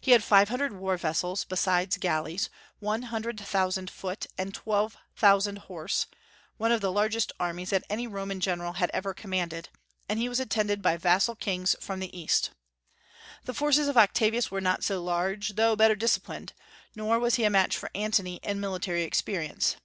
He 0.00 0.10
had 0.10 0.24
five 0.24 0.48
hundred 0.48 0.72
war 0.72 0.96
vessels, 0.96 1.44
beside 1.44 2.00
galleys, 2.00 2.50
one 2.80 3.02
hundred 3.02 3.38
thousand 3.38 3.88
foot 3.88 4.26
and 4.36 4.52
twelve 4.52 4.96
thousand 5.14 5.58
horse, 5.70 6.08
one 6.56 6.72
of 6.72 6.80
the 6.80 6.90
largest 6.90 7.30
armies 7.38 7.70
that 7.70 7.84
any 7.88 8.08
Roman 8.08 8.40
general 8.40 8.72
had 8.72 8.90
ever 8.92 9.14
commanded, 9.14 9.68
and 10.08 10.18
he 10.18 10.28
was 10.28 10.40
attended 10.40 10.82
by 10.82 10.96
vassal 10.96 11.36
kings 11.36 11.76
from 11.80 12.00
the 12.00 12.10
East. 12.18 12.50
The 13.44 13.54
forces 13.54 13.86
of 13.86 13.96
Octavius 13.96 14.50
were 14.50 14.60
not 14.60 14.82
so 14.82 15.00
large, 15.00 15.50
though 15.50 15.76
better 15.76 15.94
disciplined; 15.94 16.52
nor 16.96 17.20
was 17.20 17.36
he 17.36 17.44
a 17.44 17.48
match 17.48 17.76
for 17.76 17.90
Antony 17.94 18.40
in 18.42 18.58
military 18.58 19.04
experience. 19.04 19.76